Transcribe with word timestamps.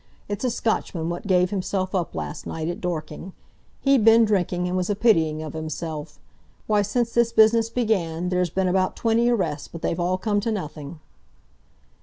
It's 0.27 0.43
a 0.43 0.49
Scotchman 0.49 1.09
what 1.09 1.27
gave 1.27 1.51
himself 1.51 1.93
up 1.93 2.15
last 2.15 2.47
night 2.47 2.67
at 2.69 2.81
Dorking. 2.81 3.33
He'd 3.81 4.03
been 4.03 4.25
drinking, 4.25 4.67
and 4.67 4.75
was 4.75 4.89
a 4.89 4.95
pitying 4.95 5.43
of 5.43 5.53
himself. 5.53 6.17
Why, 6.65 6.81
since 6.81 7.11
this 7.13 7.31
business 7.31 7.69
began, 7.69 8.29
there's 8.29 8.49
been 8.49 8.67
about 8.67 8.95
twenty 8.95 9.29
arrests, 9.29 9.67
but 9.67 9.83
they've 9.83 9.99
all 9.99 10.17
come 10.17 10.39
to 10.39 10.51
nothing." 10.51 10.99